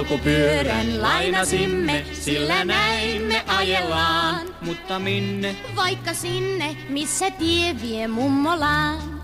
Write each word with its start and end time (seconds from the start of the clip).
polkupyörän 0.00 1.02
lainasimme, 1.02 2.04
sillä 2.12 2.64
näin 2.64 3.22
me 3.22 3.44
ajellaan. 3.46 4.46
Mutta 4.60 4.98
minne? 4.98 5.56
Vaikka 5.76 6.14
sinne, 6.14 6.76
missä 6.88 7.30
tie 7.30 7.76
vie 7.82 8.08
mummolaan. 8.08 9.22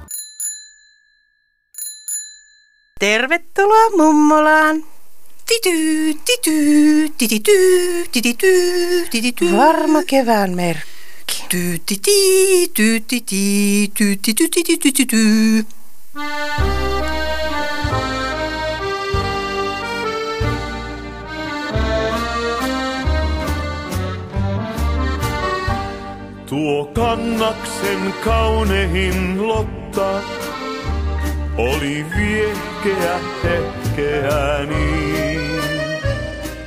Tervetuloa 3.00 3.90
mummolaan. 3.96 4.84
Tity, 5.46 6.14
tity, 6.24 7.08
titity, 7.18 7.58
titity, 8.12 9.06
titity. 9.10 9.56
Varma 9.56 10.02
kevään 10.06 10.50
merkki. 10.50 11.44
Tytiti, 11.48 12.70
tytiti, 12.74 13.90
tytiti, 13.98 14.34
tytiti, 14.34 14.76
tytiti. 14.78 15.66
Tuo 26.56 26.84
kannaksen 26.84 28.14
kaunehin 28.24 29.48
Lotta 29.48 30.22
oli 31.56 32.06
viehkeä 32.16 33.20
hetkeä 33.44 34.64
niin. 34.68 35.60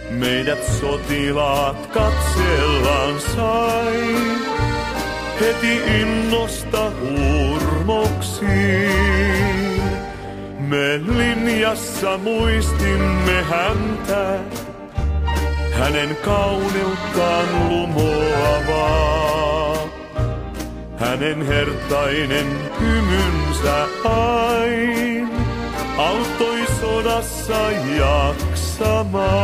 Meidät 0.10 0.64
sotilaat 0.64 1.88
katsellaan 1.88 3.20
sai, 3.36 4.16
heti 5.42 5.82
innosta 6.02 6.92
hurmoksiin. 7.02 8.50
Me 10.60 11.02
linjassa 11.18 12.18
muistimme 12.18 13.44
häntä, 13.44 14.40
hänen 15.74 16.18
kauneuttaan 16.26 17.70
lumoavaa. 17.70 19.49
Hänen 21.00 21.42
hertainen 21.42 22.48
hymynsä 22.80 23.88
ain 24.04 25.30
auttoi 25.98 26.66
sodassa 26.82 27.72
jaksamaan. 27.98 29.40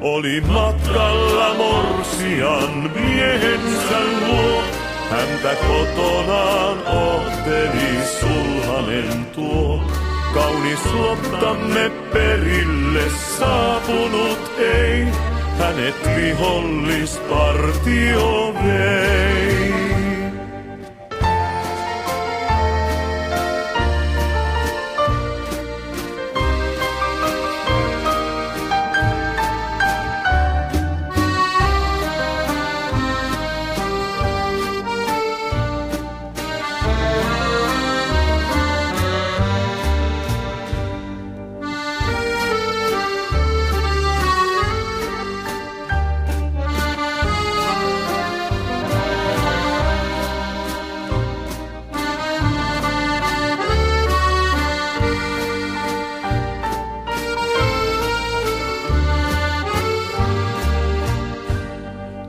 Oli 0.00 0.40
matkalla 0.40 1.54
morsian 1.54 2.90
miehensä 2.94 3.98
luo, 4.26 4.62
häntä 5.10 5.54
kotonaan 5.66 6.86
ohteli 6.86 7.98
sulhanen 8.20 9.26
tuo. 9.34 9.80
Kaunis 10.34 10.84
lottamme 10.94 11.90
perille 12.12 13.02
saapunut 13.38 14.52
ei, 14.58 15.06
hänet 15.58 16.16
vihollispartio 16.16 18.52
vei. 18.52 19.83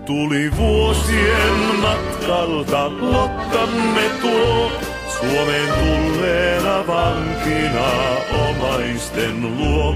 Tuli 0.05 0.51
vuosien 0.57 1.81
matkalta 1.81 2.91
Lottamme 3.01 4.01
tuo, 4.21 4.71
Suomeen 5.07 5.73
tulleena 5.73 6.87
vankina 6.87 7.89
omaisten 8.49 9.57
luo. 9.57 9.95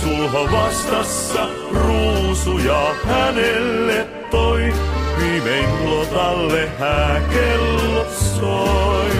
Sulho 0.00 0.48
vastassa 0.52 1.48
ruusuja 1.72 2.94
hänelle 3.04 4.06
toi, 4.30 4.74
viimein 5.18 5.90
Lotalle 5.90 6.68
hääkello 6.78 8.06
soi. 8.10 9.10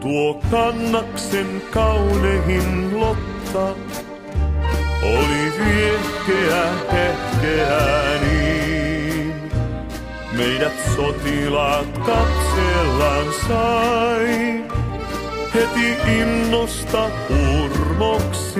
Tuo 0.00 0.40
kannaksen 0.50 1.62
kaunehin 1.70 3.00
Lotta 3.00 3.74
oli 5.02 5.52
viehkeä 5.58 6.64
hetkeä 6.92 7.78
niin. 8.02 8.07
Meidät 10.38 10.72
sotilaat 10.96 11.98
katsellaan 11.98 13.26
sai, 13.48 14.62
heti 15.54 15.96
innosta 16.20 17.10
hurmoksiin. 17.28 18.58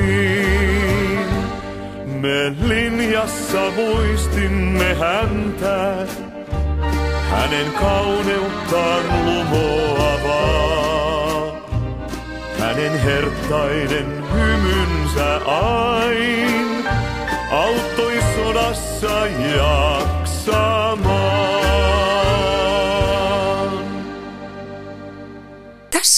Me 2.06 2.52
linjassa 2.66 3.70
muistimme 3.76 4.94
häntä, 4.94 6.06
hänen 7.30 7.72
kauneuttaan 7.72 9.04
lumoavaa. 9.24 10.68
Hänen 12.58 13.00
hertainen 13.00 14.24
hymynsä 14.32 15.36
ain 15.46 16.84
auttoi 17.50 18.18
sodassa 18.36 19.26
jaksamaan. 19.56 21.67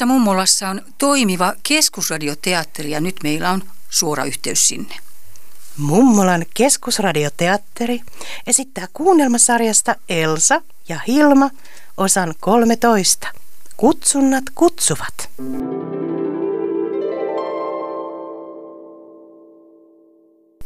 Tässä 0.00 0.12
mummolassa 0.12 0.68
on 0.68 0.82
toimiva 0.98 1.54
keskusradioteatteri 1.62 2.90
ja 2.90 3.00
nyt 3.00 3.16
meillä 3.22 3.50
on 3.50 3.62
suora 3.90 4.24
yhteys 4.24 4.68
sinne. 4.68 4.94
Mummolan 5.76 6.46
keskusradioteatteri 6.54 8.00
esittää 8.46 8.86
kuunnelmasarjasta 8.92 9.96
Elsa 10.08 10.62
ja 10.88 11.00
Hilma 11.06 11.50
osan 11.96 12.34
13. 12.40 13.28
Kutsunnat 13.76 14.44
kutsuvat. 14.54 15.30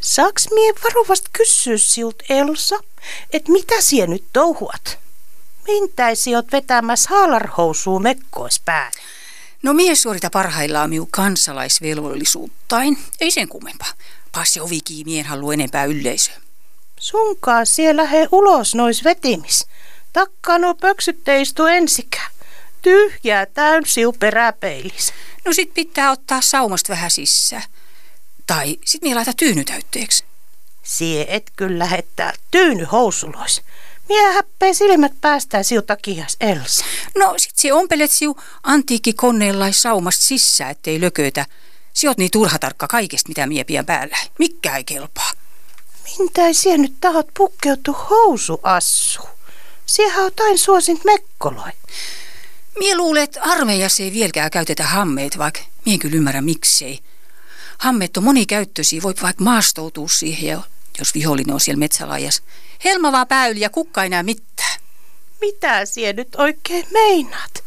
Saaks 0.01 0.49
mie 0.55 0.73
varovasti 0.85 1.27
kysyä 1.33 1.79
siult 1.79 2.23
Elsa, 2.29 2.77
et 3.33 3.49
mitä 3.49 3.81
sie 3.81 4.07
nyt 4.07 4.25
touhuat? 4.33 4.99
Mintäisi 5.67 6.35
oot 6.35 6.53
vetämässä 6.53 7.11
haalarhousuu 7.11 7.99
mekkois 7.99 8.61
päälle? 8.65 9.14
No 9.65 9.73
mies 9.73 10.03
suorita 10.03 10.31
parhaillaan 10.31 10.91
miu 10.91 11.09
kansalaisvelvollisuuttain. 11.11 12.99
Ei 13.21 13.31
sen 13.31 13.49
kummempaa. 13.49 13.93
Passi 14.33 14.61
ovi 14.61 14.79
mien 15.05 15.27
haluu 15.27 15.53
enempää 15.53 15.85
yleisöä. 15.85 16.35
Sunkaa 17.01 17.65
siellä 17.65 18.05
he 18.05 18.29
ulos 18.33 18.75
nois 18.75 19.05
vetimis. 19.05 19.67
Takkaa 20.13 20.59
nuo 20.59 20.75
pöksyt 20.75 21.25
teistu 21.25 21.67
ensikään. 21.67 22.33
Tyhjää 22.83 23.47
täysiu 23.47 24.13
peräpeilis. 24.13 25.13
No 25.45 25.53
sit 25.53 25.75
pitää 25.75 26.11
ottaa 26.11 26.41
saumasta 26.41 26.93
vähän 26.93 27.11
sisään. 27.11 27.63
Tai 28.47 28.77
sit 28.85 29.03
mie 29.03 29.15
laita 29.15 29.33
tyyny 29.37 29.65
täytteeksi. 29.65 30.25
Sie 30.83 31.27
et 31.29 31.53
kyllä 31.57 31.79
lähettää 31.79 32.33
tyyny 32.51 32.85
housulois. 32.85 33.63
Mie 34.09 34.33
häppee 34.33 34.75
silmät 34.75 35.13
päästään 35.21 35.65
siu 35.65 35.83
takias 35.83 36.37
Elsa. 36.41 36.85
No 37.19 37.35
sit 37.37 37.57
se 37.57 37.73
ompelet 37.73 38.11
siu 38.11 38.37
antiikki 38.63 39.13
koneella 39.13 39.73
saumasta 39.73 40.25
sisään, 40.25 40.71
ettei 40.71 41.01
lökötä. 41.01 41.47
Si 41.93 42.09
oot 42.09 42.19
niin 42.19 42.31
turha 42.31 42.59
tarkka 42.59 42.89
kaikesta, 42.89 43.29
mitä 43.29 43.47
mie 43.47 43.65
pian 43.65 43.87
päällä. 43.87 44.17
Mikkä 44.39 44.77
ei 44.77 44.85
kelpaa. 44.85 45.31
Mintä 46.19 46.53
sie 46.53 46.79
nyt 46.79 46.95
tahot 47.01 47.27
pukkeutu 47.37 47.93
housuassu? 47.93 49.23
Siehän 49.87 50.33
tain 50.37 50.59
suosint 50.59 51.05
mekkoloi. 51.05 51.71
Mie 52.79 52.97
luulen, 52.97 53.23
että 53.23 53.43
armeijassa 53.43 54.03
ei 54.03 54.13
vieläkään 54.13 54.51
käytetä 54.51 54.85
hammeet, 54.85 55.39
vaikka 55.39 55.61
mie 55.87 55.95
en 55.95 55.99
kyllä 55.99 56.17
ymmärrä 56.17 56.41
miksei. 56.41 57.01
Hammeet 57.79 58.17
on 58.17 58.25
monikäyttöisiä, 58.25 59.03
voi 59.03 59.15
vaikka 59.23 59.45
maastoutua 59.45 60.09
siihen, 60.09 60.49
ja 60.49 60.63
jos 60.99 61.15
vihollinen 61.15 61.55
on 61.55 61.61
siellä 61.61 61.79
metsälaajassa. 61.79 62.43
Helma 62.85 63.13
vaan 63.13 63.27
pääyli 63.27 63.61
ja 63.61 63.71
kukka 63.71 64.03
ei 64.03 64.09
näe 64.09 64.23
mitään. 64.23 64.81
Mitä 65.41 65.87
sie 65.87 66.13
nyt 66.13 66.35
oikein 66.37 66.87
meinaat? 66.91 67.65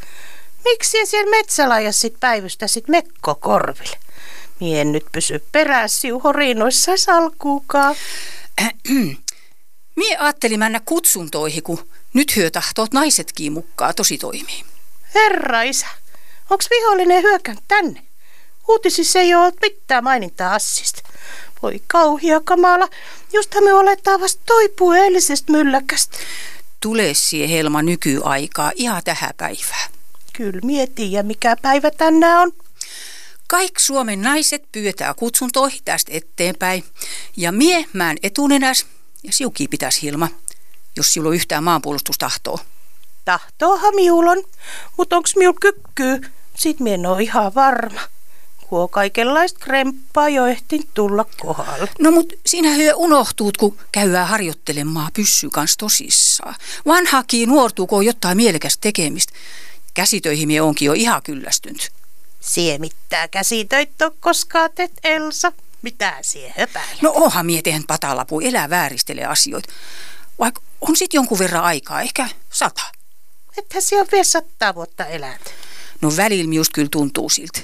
Miksi 0.64 0.92
sie 0.92 1.06
siellä 1.06 1.30
metsälaajassa 1.30 2.02
sit 2.02 2.20
päivystäsit 2.20 2.88
mekko 2.88 3.36
korville? 3.36 3.98
Mien 4.60 4.92
nyt 4.92 5.06
pysy 5.12 5.46
perässä 5.52 6.08
horinoissa 6.24 6.98
salkuukaan. 6.98 7.96
Mie 9.96 10.18
ajattelin 10.18 10.60
mennä 10.60 10.82
kutsuntoihin, 10.86 11.64
kun 11.64 11.90
nyt 12.14 12.36
hyö 12.36 12.52
tahtoot 12.52 12.94
naisetkin 12.94 13.54
mukaan 13.54 13.96
tosi 13.96 14.18
toimii. 14.18 14.64
Herra 15.16 15.62
isä, 15.62 15.88
onks 16.50 16.70
vihollinen 16.70 17.24
hyökännyt 17.24 17.64
tänne? 17.68 18.02
Uutisissa 18.68 19.20
ei 19.20 19.36
ole 19.36 19.54
mitään 19.62 20.04
mainintaa 20.04 20.56
assista. 20.56 21.02
Voi 21.64 21.82
kauhia 21.88 22.40
kamala, 22.40 22.88
justhan 23.34 23.64
me 23.64 23.74
oletaan 23.74 24.22
vasta 24.22 24.42
toipuu 24.46 24.92
eilisestä 24.92 25.52
mylläkästä. 25.52 26.18
Tule 26.80 27.14
siihen 27.14 27.50
Helma 27.50 27.82
nykyaikaa 27.82 28.72
ihan 28.76 29.02
tähän 29.06 29.32
päivään. 29.38 29.92
Kyllä 30.34 30.60
mietin 30.64 31.12
ja 31.12 31.24
mikä 31.24 31.56
päivä 31.62 31.92
tänään 31.92 32.42
on. 32.42 32.52
Kaikki 33.48 33.82
Suomen 33.82 34.22
naiset 34.22 34.72
pyydetään 34.72 35.16
kutsuntoihin 35.16 35.82
tästä 35.86 36.12
eteenpäin. 36.14 36.84
Ja 37.38 37.52
mie 37.52 37.86
mään 37.94 38.18
etunenäs 38.24 38.86
ja 39.24 39.34
siuki 39.34 39.68
pitäisi 39.68 40.02
Hilma, 40.02 40.28
jos 40.96 41.14
sinulla 41.14 41.30
on 41.30 41.36
yhtään 41.36 41.64
maanpuolustustahtoa. 41.64 42.60
Tahtoohan 43.26 43.96
miulon, 43.96 44.44
mutta 44.98 45.18
onks 45.18 45.36
miul 45.36 45.54
kykkyy? 45.62 46.22
Sit 46.56 46.80
mien 46.80 47.06
oo 47.06 47.18
ihan 47.18 47.56
varma. 47.56 48.02
Kuo 48.70 48.88
kaikenlaista 48.88 49.60
kremppaa 49.60 50.30
jo 50.30 50.46
ehtin 50.46 50.84
tulla 50.94 51.26
kohdalle. 51.38 51.90
No 52.00 52.12
mut 52.12 52.34
sinä 52.46 52.70
hyö 52.74 52.96
unohtuut, 52.96 53.58
kun 53.58 53.78
käyää 53.92 54.26
harjoittelemaan 54.26 55.12
pyssy 55.14 55.50
kans 55.50 55.78
tosissaan. 55.78 56.56
Vanhakin 56.86 57.50
nuortuu, 57.50 58.02
jotain 58.02 58.38
mielekästä 58.38 58.82
tekemistä. 58.82 59.34
Käsitöihin 59.94 60.48
mie 60.48 60.62
onkin 60.62 60.86
jo 60.86 60.94
ihan 60.94 61.24
kyllästynyt. 61.24 61.92
Sie 62.40 62.78
mitään 62.78 63.30
käsitöitä 63.30 64.12
koskaan 64.20 64.70
teet, 64.76 64.92
Elsa. 65.04 65.52
Mitä 65.82 66.18
sie 66.22 66.54
höpäilet? 66.58 67.02
No 67.02 67.12
onhan 67.16 67.46
mie 67.46 67.62
tehnyt 67.62 67.88
patalapu, 67.88 68.40
elää 68.40 68.70
vääristele 68.70 69.26
asioita. 69.26 69.74
Vaikka 70.40 70.62
on 70.82 70.96
sit 70.96 71.14
jonkun 71.14 71.40
verran 71.40 71.64
aikaa, 71.64 72.02
ehkä 72.02 72.30
sata. 72.50 72.82
Ethän 73.58 73.82
sie 73.82 74.00
on 74.00 74.08
vielä 74.12 74.24
sataa 74.24 74.76
vuotta 74.76 75.06
elät. 75.06 75.54
No 76.02 76.12
välillä 76.18 76.54
just 76.54 76.72
kyllä 76.74 76.90
tuntuu 76.92 77.30
siltä. 77.30 77.60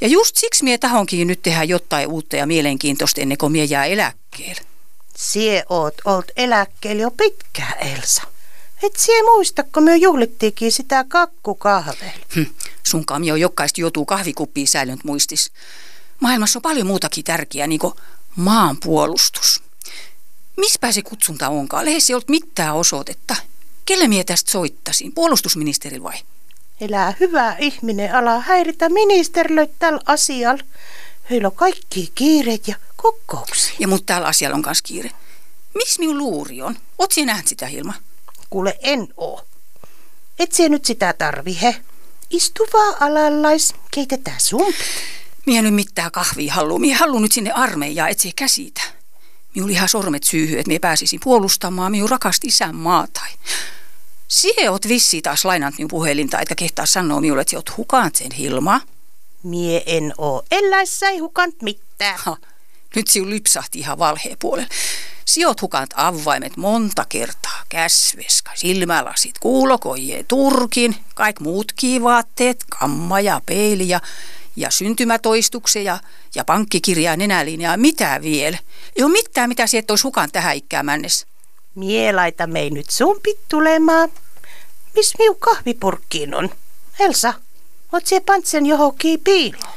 Ja 0.00 0.08
just 0.08 0.36
siksi 0.36 0.64
mie 0.64 0.78
tahonkin 0.78 1.26
nyt 1.26 1.42
tehdä 1.42 1.64
jotain 1.64 2.08
uutta 2.08 2.36
ja 2.36 2.46
mielenkiintoista 2.46 3.20
ennen 3.20 3.38
kuin 3.38 3.52
mie 3.52 3.64
jää 3.64 3.84
eläkkeelle. 3.84 4.60
Sie 5.16 5.64
oot 5.68 5.94
olt 6.04 6.30
eläkkeellä 6.36 7.02
jo 7.02 7.10
pitkään, 7.10 7.78
Elsa. 7.78 8.22
Et 8.82 8.96
sie 8.96 9.22
muista, 9.22 9.62
kun 9.62 9.82
me 9.82 9.96
juhlittiinkin 9.96 10.72
sitä 10.72 11.04
kakkukahveilla. 11.08 12.26
Hm, 12.34 12.42
sunkaan 12.82 13.20
mie 13.20 13.32
on 13.32 13.40
jokaista 13.40 13.80
joutuu 13.80 14.04
kahvikuppiin 14.04 14.68
säilynyt 14.68 15.04
muistis. 15.04 15.52
Maailmassa 16.20 16.58
on 16.58 16.62
paljon 16.62 16.86
muutakin 16.86 17.24
tärkeää, 17.24 17.66
niin 17.66 17.78
kuin 17.78 17.94
maanpuolustus. 18.36 19.62
Mispä 20.56 20.92
se 20.92 21.02
kutsunta 21.02 21.48
onkaan? 21.48 21.84
Lehdessä 21.84 22.12
ei 22.12 22.14
ollut 22.14 22.28
mitään 22.28 22.74
osoitetta. 22.74 23.36
Kelle 23.84 24.08
mie 24.08 24.24
tästä 24.24 24.50
soittasin? 24.50 25.12
Puolustusministerillä 25.12 26.02
vai? 26.02 26.18
Elää 26.80 27.14
hyvä 27.20 27.56
ihminen, 27.58 28.14
ala 28.14 28.40
häiritä 28.40 28.88
ministerilöitä 28.88 29.74
tällä 29.78 30.00
asialla. 30.06 30.64
Heillä 31.30 31.48
on 31.48 31.56
kaikki 31.56 32.12
kiireet 32.14 32.68
ja 32.68 32.76
kokouksia. 32.96 33.74
Ja 33.78 33.88
mut 33.88 34.06
täällä 34.06 34.26
asialla 34.26 34.56
on 34.56 34.62
kans 34.62 34.82
kiire. 34.82 35.10
Missä 35.74 36.00
minun 36.00 36.18
luuri 36.18 36.62
on? 36.62 36.76
Oot 36.98 37.12
sinä 37.12 37.32
nähnyt 37.32 37.46
sitä, 37.46 37.66
Hilma? 37.66 37.94
Kuule, 38.50 38.78
en 38.80 39.08
oo. 39.16 39.44
Et 40.38 40.52
sie 40.52 40.68
nyt 40.68 40.84
sitä 40.84 41.14
tarvi, 41.18 41.58
he. 41.62 41.76
Istu 42.30 42.66
vaan 42.72 42.94
alallais, 43.00 43.74
keitetään 43.90 44.40
sumpit. 44.40 44.86
Mie 45.46 45.62
nyt 45.62 45.74
mitään 45.74 46.10
kahvia 46.10 46.54
haluu. 46.54 46.78
Mie 46.78 46.94
haluun 46.94 47.22
nyt 47.22 47.32
sinne 47.32 47.52
armeijaa, 47.52 48.08
et 48.08 48.20
se 48.20 48.30
käsitä. 48.36 48.82
Minun 49.54 49.70
ihan 49.70 49.88
sormet 49.88 50.24
syyhy, 50.24 50.58
että 50.58 50.68
mie 50.68 50.78
pääsisin 50.78 51.20
puolustamaan 51.24 51.92
minun 51.92 52.10
rakasta 52.10 52.46
isän 52.46 52.74
maata. 52.74 53.20
Sie 54.28 54.70
oot 54.70 54.88
vissi 54.88 55.22
taas 55.22 55.44
lainant 55.44 55.78
minun 55.78 55.88
puhelinta, 55.88 56.40
etkä 56.40 56.54
kehtaa 56.54 56.86
sanoa 56.86 57.20
minulle, 57.20 57.40
että 57.40 57.56
oot 57.56 57.76
hukant 57.76 58.16
sen 58.16 58.32
Hilma. 58.32 58.80
Mie 59.42 59.82
en 59.86 60.14
oo. 60.18 60.42
Elläissä 60.50 61.08
ei 61.08 61.18
hukant 61.18 61.62
mitään. 61.62 62.18
Ha, 62.18 62.36
nyt 62.96 63.06
siu 63.06 63.30
lipsahti 63.30 63.78
ihan 63.78 63.98
valheen 63.98 64.36
puolelle. 64.38 64.68
Sijoit 65.24 65.62
hukant 65.62 65.90
avaimet 65.96 66.56
monta 66.56 67.04
kertaa. 67.08 67.62
Käsveska, 67.68 68.50
silmälasit, 68.54 69.38
kuulokoje, 69.38 70.24
turkin, 70.28 70.96
kaikki 71.14 71.42
muut 71.42 71.72
vaatteet, 72.02 72.64
kamma 72.78 73.20
ja 73.20 73.40
peili 73.46 73.88
ja, 73.88 74.00
ja 74.56 74.70
syntymätoistuksia 74.70 75.82
ja, 75.82 75.98
ja 76.34 76.44
pankkikirjaa 76.44 77.16
nenälinjaa. 77.16 77.76
Mitä 77.76 78.20
vielä? 78.22 78.58
Ei 78.96 79.04
ole 79.04 79.12
mitään, 79.12 79.48
mitä 79.48 79.66
sieltä 79.66 79.92
olisi 79.92 80.02
hukan 80.02 80.30
tähän 80.32 80.56
ikään 80.56 80.86
mennessä. 80.86 81.26
Mie 81.78 82.12
laita 82.12 82.46
mei 82.46 82.70
nyt 82.70 82.90
sumpit 82.90 83.38
tulemaan. 83.48 84.08
Miss 84.94 85.14
miu 85.18 85.34
kahvipurkkiin 85.34 86.34
on? 86.34 86.50
Elsa, 86.98 87.34
oot 87.92 88.06
sie 88.06 88.20
pantsen 88.20 88.66
johonkin 88.66 89.20
piiloon? 89.20 89.72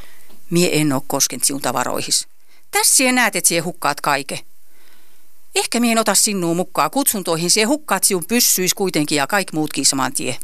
Mie 0.49 0.81
en 0.81 0.93
oo 0.93 1.03
koskenut 1.07 1.43
sinun 1.43 1.61
tavaroihis. 1.61 2.27
Tässä 2.71 2.95
sie 2.95 3.11
näet, 3.11 3.35
että 3.35 3.47
sie 3.47 3.59
hukkaat 3.59 4.01
kaiken. 4.01 4.39
Ehkä 5.55 5.79
mien 5.79 5.97
ota 5.97 6.15
sinua 6.15 6.53
mukaan 6.53 6.91
kutsuntoihin, 6.91 7.51
sie 7.51 7.63
hukkaat 7.63 8.03
sinun 8.03 8.25
pyssyis 8.25 8.73
kuitenkin 8.73 9.15
ja 9.15 9.27
kaikki 9.27 9.55
muutkin 9.55 9.85
saman 9.85 10.13
tie. 10.13 10.37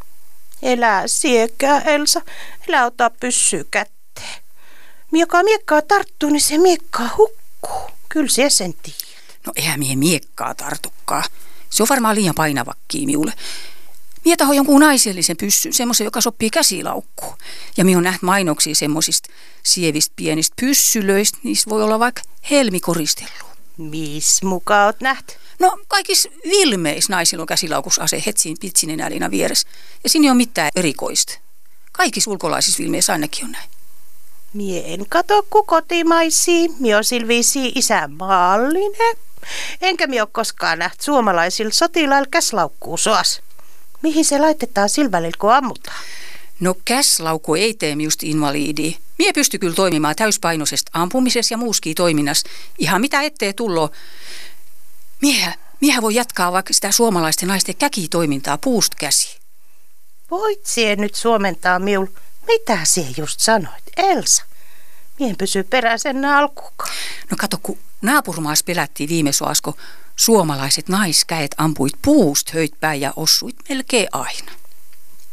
Elää 0.62 1.08
siekää, 1.08 1.82
Elsa. 1.82 2.22
Elä 2.68 2.86
ota 2.86 3.10
pyssyä 3.10 3.64
kätteen. 3.72 4.44
Mieka 5.12 5.44
miekkaa 5.44 5.82
tarttuu, 5.82 6.30
niin 6.30 6.42
se 6.42 6.58
miekkaa 6.58 7.10
hukkuu. 7.18 7.92
Kyllä 8.10 8.30
se 8.30 8.50
sen 8.50 8.74
tiedät. 8.74 9.07
No 9.48 9.54
eihän 9.56 9.80
mie 9.80 9.96
miekkaa 9.96 10.56
tartukkaa. 10.56 11.24
Se 11.70 11.84
on 11.84 11.88
varmaan 11.90 12.16
liian 12.16 12.36
painavakki 12.36 13.06
miulle. 13.06 13.34
Mie 14.26 14.36
taho 14.36 14.54
jonkun 14.54 14.82
naisellisen 14.82 15.38
pyssyn, 15.38 15.74
semmoisen, 15.74 16.06
joka 16.06 16.22
sopii 16.22 16.50
käsilaukkuun. 16.50 17.38
Ja 17.78 17.86
mi 17.86 17.96
on 17.96 18.04
nähnyt 18.04 18.22
mainoksia 18.22 18.76
semmosista 18.76 19.30
sievistä 19.64 20.14
pienistä 20.16 20.54
pyssylöistä, 20.62 21.38
niistä 21.44 21.70
voi 21.70 21.84
olla 21.84 22.00
vaikka 22.00 22.22
helmikoristellut. 22.50 23.58
Mis 23.78 24.44
mukaan 24.44 24.86
oot 24.86 25.02
näht? 25.02 25.28
No 25.60 25.78
kaikissa 25.88 26.30
vilmeis 26.44 27.10
naisilla 27.10 27.44
on 27.44 27.48
käsilaukusase 27.48 28.24
hetsiin 28.26 28.58
pitsinen 28.60 29.02
älina 29.02 29.32
vieressä. 29.32 29.68
Ja 30.04 30.10
siinä 30.10 30.26
ei 30.26 30.30
ole 30.30 30.38
mitään 30.38 30.70
erikoista. 30.76 31.40
Kaikissa 31.92 32.32
ulkolaisissa 32.32 32.84
vilmeissä 32.84 33.14
ainakin 33.14 33.46
on 33.46 33.52
näin. 33.52 33.70
Mie 34.54 34.94
en 34.94 35.06
kato 35.10 35.44
ku 35.50 35.64
kotimaisia, 35.64 36.70
mie 36.80 36.96
on 36.96 37.04
silviisi 37.04 37.72
isänmaallinen. 37.76 39.27
Enkä 39.82 40.08
mie 40.08 40.22
ole 40.22 40.30
koskaan 40.32 40.80
nähty 40.80 41.04
suomalaisilla 41.04 41.72
sotilailla 41.72 42.28
käslaukkuu 42.32 42.98
soas. 42.98 43.42
Mihin 44.02 44.26
se 44.26 44.40
laitetaan 44.40 44.90
silvälillä, 44.90 45.38
kun 45.40 45.54
ammutaan? 45.54 46.04
No 46.60 46.76
käslauku 46.86 47.56
ei 47.56 47.74
tee 47.74 47.96
just 48.00 48.24
invalidi. 48.24 48.96
Mie 49.18 49.34
pysty 49.34 49.60
kyllä 49.60 49.76
toimimaan 49.76 50.16
täyspainoisesta 50.16 50.92
ampumisessa 50.94 51.54
ja 51.54 51.58
muuskin 51.58 51.96
toiminnassa. 51.96 52.50
Ihan 52.78 53.02
mitä 53.02 53.22
ettei 53.22 53.54
tullo. 53.54 53.92
Miehän, 55.22 55.54
miehän 55.82 56.04
voi 56.04 56.16
jatkaa 56.16 56.52
vaikka 56.52 56.74
sitä 56.74 56.92
suomalaisten 56.92 57.48
naisten 57.48 57.76
käkitoimintaa 57.76 58.58
puust 58.58 58.96
käsi. 58.96 59.40
Voit 60.32 60.66
sie 60.66 60.96
nyt 60.96 61.16
suomentaa 61.16 61.80
miul. 61.80 62.06
Mitä 62.48 62.80
sie 62.84 63.08
just 63.18 63.40
sanoit, 63.40 63.84
Elsa? 63.98 64.44
Mien 65.20 65.38
pysy 65.38 65.64
peräisen 65.64 66.26
alkukaan. 66.26 66.96
No 67.32 67.38
kato, 67.40 67.60
kun 67.64 67.78
naapurmaas 68.02 68.64
pelättiin 68.64 69.10
viime 69.10 69.32
soasko, 69.32 69.78
suomalaiset 70.16 70.90
naiskäet 70.90 71.56
ampuit 71.58 71.94
puust 72.02 72.54
höitpäin 72.54 73.02
ja 73.02 73.14
osuit 73.16 73.56
melkein 73.70 74.08
aina. 74.12 74.52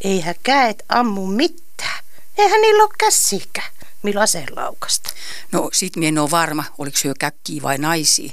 Eihän 0.01 0.35
käet 0.43 0.83
ammu 0.89 1.27
mitään. 1.27 2.05
Eihän 2.39 2.61
niillä 2.61 2.83
ole 2.83 2.91
käsikä, 2.99 3.63
millä 4.03 4.21
aselaukasta. 4.21 5.11
No 5.53 5.71
sit 5.73 5.97
mie 5.97 6.09
en 6.09 6.19
ole 6.19 6.31
varma, 6.31 6.65
oliko 6.79 6.97
syö 6.97 7.13
käkkiä 7.19 7.63
vai 7.63 7.79
naisia. 7.79 8.33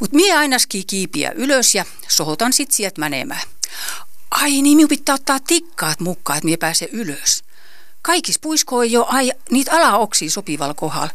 Mut 0.00 0.12
mie 0.12 0.36
ainaski 0.36 0.84
kiipiä 0.84 1.32
ylös 1.34 1.74
ja 1.74 1.84
sohotan 2.08 2.52
sit 2.52 2.70
sieltä 2.70 3.00
menemään. 3.00 3.42
Ai 4.30 4.50
niin, 4.50 4.76
minun 4.76 4.88
pitää 4.88 5.14
ottaa 5.14 5.40
tikkaat 5.40 6.00
mukaan, 6.00 6.36
että 6.36 6.44
mie 6.44 6.56
pääse 6.56 6.88
ylös. 6.92 7.43
Kaikis 8.06 8.38
puisko 8.38 8.82
ei 8.82 8.92
jo 8.92 9.06
ai, 9.08 9.32
niitä 9.50 9.72
alaoksia 9.72 10.30
sopivalla 10.30 10.74
kohdalla. 10.74 11.10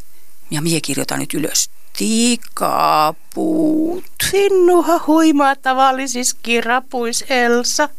Ja 0.51 0.62
mie 0.62 0.81
kirjoitan 0.81 1.19
nyt 1.19 1.34
ylös. 1.34 1.69
Tikapuut. 1.98 4.03
Sinnuha 4.31 5.00
huimaa 5.08 5.55
tavallisis 5.55 6.34
kirapuis, 6.34 7.25
Elsa. 7.29 7.89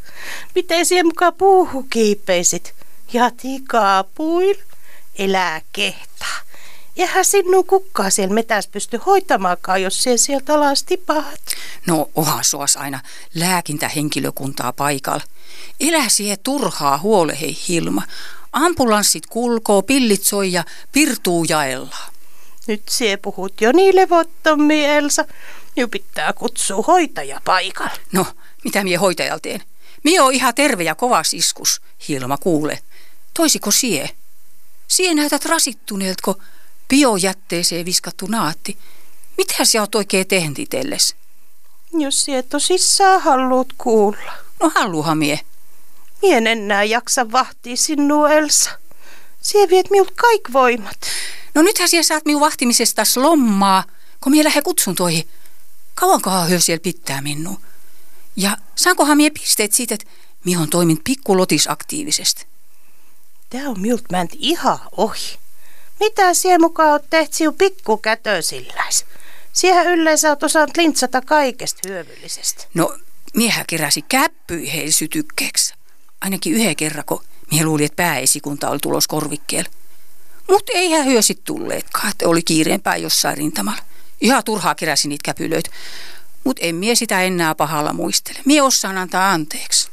Miten 0.54 0.86
siihen 0.86 1.06
mukaan 1.06 1.34
puuhu 1.34 1.82
kiipeisit? 1.82 2.74
Ja 3.12 3.30
tikapuil? 3.30 4.54
Elää 5.18 5.60
kehtaa. 5.72 6.36
Eihän 6.96 7.24
sinun 7.24 7.66
kukkaa 7.66 8.10
siellä 8.10 8.34
metäs 8.34 8.68
pysty 8.68 9.00
hoitamaankaan, 9.06 9.82
jos 9.82 10.02
se 10.02 10.16
sieltä 10.16 10.54
alas 10.54 10.82
tipahat. 10.82 11.40
No 11.86 12.10
oha 12.14 12.42
suos 12.42 12.76
aina 12.76 13.00
lääkintähenkilökuntaa 13.34 14.72
paikalla. 14.72 15.22
Elä 15.80 16.08
siihen 16.08 16.38
turhaa 16.42 16.98
huole, 16.98 17.40
hei 17.40 17.56
Hilma. 17.68 18.02
Ambulanssit 18.52 19.26
kulkoo, 19.26 19.82
pillit 19.82 20.22
soi 20.22 20.52
ja 20.52 20.64
pirtuu 20.92 21.44
jaellaan. 21.48 22.12
Nyt 22.66 22.82
sie 22.88 23.16
puhut 23.16 23.60
jo 23.60 23.72
niin 23.72 23.96
levottommi, 23.96 24.84
Elsa. 24.84 25.24
Ju 25.76 25.88
pitää 25.88 26.32
kutsua 26.32 26.84
hoitaja 26.86 27.40
paikalle. 27.44 28.00
No, 28.12 28.26
mitä 28.64 28.84
mie 28.84 28.96
hoitajalta 28.96 29.42
teen? 29.42 29.62
Mie 30.04 30.20
on 30.20 30.32
ihan 30.32 30.54
terve 30.54 30.82
ja 30.82 30.94
kova 30.94 31.22
iskus, 31.34 31.80
Hilma 32.08 32.36
kuule. 32.36 32.78
Toisiko 33.34 33.70
sie? 33.70 34.10
Sie 34.88 35.14
näytät 35.14 35.44
rasittuneelta, 35.44 36.22
kun 36.24 36.42
biojätteeseen 36.88 37.84
viskattu 37.86 38.26
naatti. 38.26 38.78
Mitä 39.38 39.64
sä 39.64 39.80
oot 39.80 39.94
oikein 39.94 40.26
tehnyt 40.26 40.58
itelles? 40.58 41.14
Jos 41.92 42.24
sie 42.24 42.42
tosissaan 42.42 43.22
haluut 43.22 43.72
kuulla. 43.78 44.32
No 44.60 44.72
halluuhan 44.74 45.18
mie. 45.18 45.40
Mie 46.22 46.36
en 46.36 46.46
enää 46.46 46.84
jaksa 46.84 47.32
vahtia 47.32 47.76
sinua, 47.76 48.30
Elsa. 48.30 48.70
Sie 49.42 49.68
viet 49.68 49.90
minut 49.90 50.10
kaik 50.10 50.52
voimat. 50.52 50.98
No 51.54 51.62
nythän 51.62 51.88
siellä 51.88 52.02
saat 52.02 52.24
minun 52.24 52.40
vahtimisesta 52.40 53.02
lommaa, 53.16 53.84
kun 54.20 54.32
mie 54.32 54.44
lähde 54.44 54.62
kutsuntoihin. 54.62 55.28
Kauankohan 55.94 56.48
hyö 56.48 56.60
siellä 56.60 56.82
pitää 56.82 57.20
minua? 57.20 57.60
Ja 58.36 58.56
saankohan 58.74 59.16
mie 59.16 59.30
pisteet 59.30 59.72
siitä, 59.72 59.94
että 59.94 60.06
mie 60.44 60.58
on 60.58 60.70
toiminut 60.70 61.04
pikkulotis 61.04 61.68
aktiivisesti? 61.68 62.46
Tää 63.50 63.68
on 63.68 63.80
minut 63.80 64.04
mänt 64.12 64.30
ihan 64.38 64.78
ohi. 64.96 65.38
Mitä 66.00 66.34
sie 66.34 66.58
mukaan 66.58 66.92
oot 66.92 67.10
tehty 67.10 67.36
siu 67.36 67.52
pikkukätösilläis? 67.52 69.04
Siihen 69.52 69.86
yleensä 69.86 70.28
oot 70.28 70.42
osannut 70.42 70.76
lintsata 70.76 71.20
kaikesta 71.20 71.88
hyödyllisestä. 71.88 72.64
No, 72.74 72.98
miehän 73.36 73.66
keräsi 73.66 74.02
käppyi 74.02 74.72
heille 74.72 74.90
sytykkeeksi. 74.90 75.74
Ainakin 76.20 76.52
yhden 76.52 76.76
kerran, 76.76 77.04
kun 77.04 77.24
mie 77.50 77.64
luuli, 77.64 77.84
että 77.84 77.96
pääesikunta 77.96 78.70
oli 78.70 78.78
tulos 78.82 79.06
korvikkeella. 79.06 79.70
Mutta 80.50 80.72
eihän 80.74 81.06
hyösit 81.06 81.44
tulleetkaan, 81.44 82.10
että 82.10 82.28
oli 82.28 82.42
kiireempää 82.42 82.96
jossain 82.96 83.36
rintamalla. 83.36 83.82
Ihan 84.20 84.44
turhaa 84.44 84.74
keräsi 84.74 85.08
niitä 85.08 85.22
käpylöitä. 85.24 85.70
Mutta 86.44 86.62
en 86.64 86.74
mie 86.74 86.94
sitä 86.94 87.22
enää 87.22 87.54
pahalla 87.54 87.92
muistele. 87.92 88.38
Mie 88.44 88.62
osaan 88.62 88.98
antaa 88.98 89.32
anteeksi. 89.32 89.88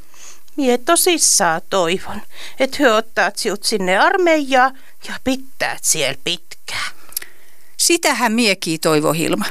Mie 0.56 0.78
tosissaan 0.78 1.60
toivon, 1.70 2.22
että 2.60 2.76
hyö 2.78 2.96
ottaa 2.96 3.30
siut 3.36 3.62
sinne 3.62 3.98
armeijaa 3.98 4.72
ja 5.08 5.14
pitää 5.24 5.76
siellä 5.82 6.18
pitkään. 6.24 6.92
Sitähän 7.76 8.32
miekii 8.32 8.78
toivo 8.78 9.12
Hilma. 9.12 9.44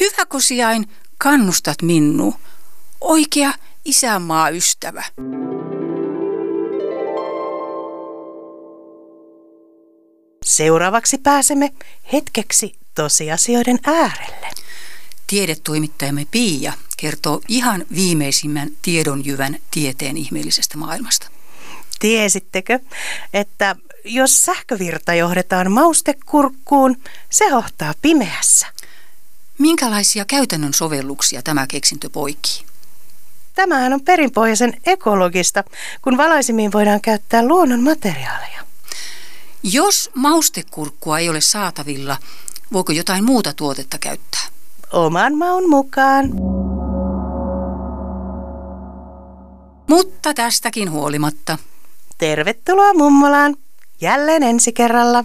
Hyvä 0.00 0.26
kun 0.26 0.42
sijain 0.42 0.88
kannustat 1.18 1.82
minua. 1.82 2.38
Oikea 3.00 3.52
isänmaa 3.84 4.48
ystävä. 4.48 5.04
Seuraavaksi 10.52 11.18
pääsemme 11.18 11.72
hetkeksi 12.12 12.74
tosiasioiden 12.94 13.78
äärelle. 13.84 14.50
Tiedetoimittajamme 15.26 16.26
Pia 16.30 16.72
kertoo 16.96 17.40
ihan 17.48 17.84
viimeisimmän 17.94 18.68
tiedonjyvän 18.82 19.56
tieteen 19.70 20.16
ihmeellisestä 20.16 20.78
maailmasta. 20.78 21.28
Tiesittekö, 21.98 22.78
että 23.34 23.76
jos 24.04 24.44
sähkövirta 24.44 25.14
johdetaan 25.14 25.72
maustekurkkuun, 25.72 26.96
se 27.30 27.48
hohtaa 27.48 27.94
pimeässä. 28.02 28.66
Minkälaisia 29.58 30.24
käytännön 30.24 30.74
sovelluksia 30.74 31.42
tämä 31.42 31.66
keksintö 31.66 32.10
poikii? 32.10 32.64
Tämähän 33.54 33.92
on 33.92 34.00
perinpohjaisen 34.00 34.80
ekologista, 34.86 35.64
kun 36.02 36.16
valaisimiin 36.16 36.72
voidaan 36.72 37.00
käyttää 37.00 37.46
luonnon 37.46 37.82
materiaaleja. 37.82 38.71
Jos 39.64 40.10
maustekurkkua 40.14 41.18
ei 41.18 41.28
ole 41.28 41.40
saatavilla, 41.40 42.16
voiko 42.72 42.92
jotain 42.92 43.24
muuta 43.24 43.52
tuotetta 43.52 43.98
käyttää? 43.98 44.40
Oman 44.92 45.38
maun 45.38 45.70
mukaan. 45.70 46.24
Mutta 49.88 50.34
tästäkin 50.34 50.90
huolimatta. 50.90 51.58
Tervetuloa 52.18 52.94
mummolaan. 52.94 53.56
Jälleen 54.00 54.42
ensi 54.42 54.72
kerralla. 54.72 55.24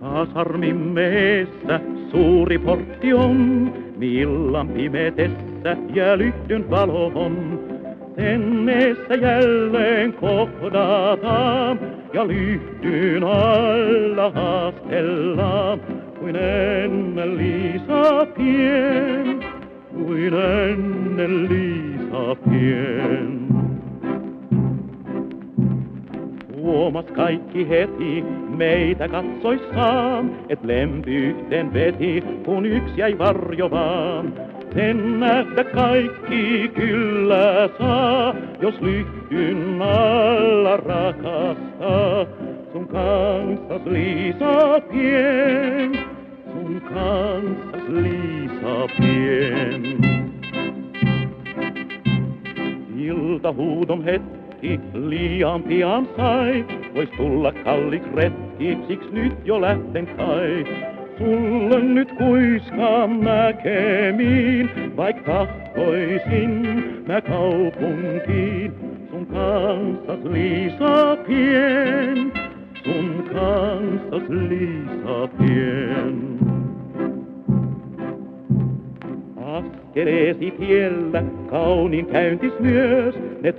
Kasarmimeessä 0.00 1.80
suuri 2.10 2.58
portti 2.58 3.12
on, 3.12 3.72
illan 4.00 4.68
pimetessä 4.68 5.49
ja 5.94 6.18
lyhtyn 6.18 6.70
valo 6.70 7.12
on. 7.14 7.60
Tenneessä 8.16 9.14
jälleen 9.14 10.12
kohdataan 10.12 11.80
ja 12.12 12.28
lyhtyn 12.28 13.24
alla 13.24 14.30
haastellaan, 14.30 15.80
kuin 16.18 16.36
ennen 16.36 17.36
Liisa 17.36 18.26
pien, 18.36 19.40
kuin 19.94 20.34
ennen 20.34 21.48
Liisa 21.48 22.36
pien. 22.50 23.40
Huomas 26.56 27.04
kaikki 27.04 27.68
heti 27.68 28.24
meitä 28.56 29.08
katsoissaan, 29.08 30.30
et 30.48 30.64
lempi 30.64 31.16
yhteen 31.16 31.72
veti, 31.72 32.24
kun 32.44 32.66
yksi 32.66 32.94
jäi 32.96 33.18
varjo 33.18 33.70
vaan. 33.70 34.32
Sen 34.74 35.20
nähdä 35.20 35.64
kaikki 35.64 36.70
kyllä 36.74 37.68
saa, 37.78 38.34
jos 38.60 38.80
lyhtyn 38.80 39.82
alla 39.82 40.76
rakastaa. 40.76 42.26
Sun 42.72 42.88
kanssas 42.88 43.86
Liisa 43.86 44.80
pien, 44.92 45.98
sun 46.52 46.82
kanssas 46.94 47.88
Liisa 47.88 48.88
pien. 48.98 49.82
Iltahuudon 52.96 54.04
hetki 54.04 54.80
liian 54.94 55.62
pian 55.62 56.08
sai. 56.16 56.64
Vois 56.94 57.10
tulla 57.16 57.52
kallik 57.52 58.02
retki, 58.14 58.78
siks 58.88 59.06
nyt 59.12 59.34
jo 59.44 59.60
lähten 59.60 60.06
kai. 60.06 60.66
Sulle 61.20 61.80
nyt 61.80 62.12
kuiskaan 62.12 63.20
näkemiin, 63.20 64.70
vaik 64.96 65.24
tahtoisin 65.24 66.50
mä 67.08 67.20
kaupunkiin. 67.20 68.72
Sun 69.10 69.26
kanssas 69.26 70.24
Liisa 70.24 71.16
pien, 71.26 72.32
sun 72.84 73.24
kanssas 73.32 74.28
Liisa 74.28 75.28
pien. 75.38 76.38
Askeleesi 79.36 80.50
tiellä, 80.50 81.22
kaunin 81.50 82.06
käyntis 82.06 82.52
myös, 82.60 83.14
ne 83.42 83.52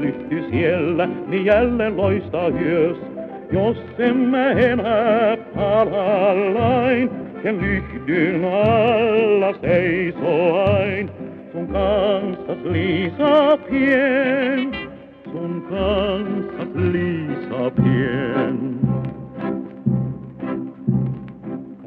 lyhty 0.00 0.44
siellä, 0.50 1.08
niin 1.26 1.44
jälleen 1.44 1.96
loistaa 1.96 2.50
hyös. 2.50 3.15
Jos 3.56 3.76
en 3.98 4.16
mä 4.16 4.50
enää 4.50 5.36
palallain, 5.54 7.10
sen 7.42 7.60
lyhdyn 7.60 8.44
alla 8.44 9.54
seisoain. 9.60 11.10
Sun 11.52 11.66
kanssas 11.66 12.58
Liisa 12.64 13.58
pien, 13.70 14.70
sun 15.24 15.62
kanssas 15.70 16.68
Liisa 16.74 17.70
pien. 17.70 18.58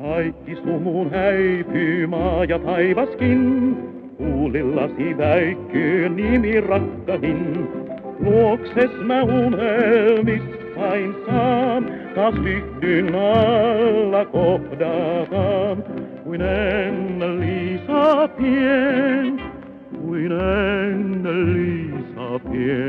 Kaikki 0.01 0.55
sumun 0.55 1.11
häipyy 1.11 2.07
maa 2.07 2.45
ja 2.45 2.59
taivaskin, 2.59 3.77
huulillasi 4.19 5.17
väikkyy 5.17 6.09
nimi 6.09 6.61
rakkahin. 6.61 7.67
Luokses 8.19 8.91
mä 9.05 9.21
unelmissain 10.79 11.15
saan, 11.25 11.85
taas 12.15 12.35
lyhdyn 12.35 13.15
alla 13.15 14.25
kohdataan, 14.25 15.83
kuin 16.23 16.41
ennen 16.41 17.39
Liisa 17.39 18.27
pien, 18.27 19.41
kuin 20.01 20.31
ennen 20.31 21.53
Liisa 21.53 22.39
pien. 22.51 22.88